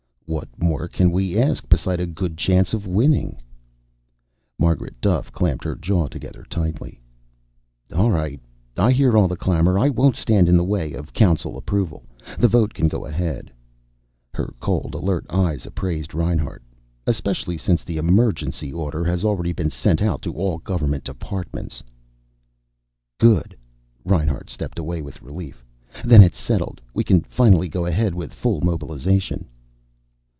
"What 0.31 0.47
more 0.63 0.87
can 0.87 1.11
we 1.11 1.37
ask, 1.37 1.67
beside 1.67 1.99
a 1.99 2.05
good 2.05 2.37
chance 2.37 2.73
of 2.73 2.87
winning?" 2.87 3.37
Margaret 4.57 4.95
Duffe 5.01 5.29
clamped 5.33 5.65
her 5.65 5.75
jaw 5.75 6.07
together 6.07 6.45
tightly. 6.49 7.01
"All 7.93 8.11
right. 8.11 8.39
I 8.77 8.93
hear 8.93 9.17
all 9.17 9.27
the 9.27 9.35
clamor. 9.35 9.77
I 9.77 9.89
won't 9.89 10.15
stand 10.15 10.47
in 10.47 10.55
the 10.55 10.63
way 10.63 10.93
of 10.93 11.11
Council 11.11 11.57
approval. 11.57 12.05
The 12.39 12.47
vote 12.47 12.73
can 12.73 12.87
go 12.87 13.05
ahead." 13.05 13.51
Her 14.33 14.53
cold, 14.61 14.95
alert 14.95 15.25
eyes 15.29 15.65
appraised 15.65 16.13
Reinhart. 16.13 16.63
"Especially 17.05 17.57
since 17.57 17.83
the 17.83 17.97
emergency 17.97 18.71
order 18.71 19.03
has 19.03 19.25
already 19.25 19.51
been 19.51 19.69
sent 19.69 20.01
out 20.01 20.21
to 20.21 20.33
all 20.33 20.59
Government 20.59 21.03
departments." 21.03 21.83
"Good." 23.17 23.53
Reinhart 24.05 24.49
stepped 24.49 24.79
away 24.79 25.01
with 25.01 25.21
relief. 25.21 25.65
"Then 26.05 26.23
it's 26.23 26.39
settled. 26.39 26.79
We 26.93 27.03
can 27.03 27.19
finally 27.23 27.67
go 27.67 27.85
ahead 27.85 28.15
with 28.15 28.31
full 28.33 28.61
mobilization." 28.61 29.49